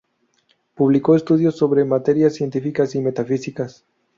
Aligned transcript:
Publicó 0.73 1.15
estudios 1.15 1.55
sobre 1.57 1.85
materias 1.85 2.33
científicas 2.33 2.95
y 2.95 3.01
metafísicas. 3.01 3.85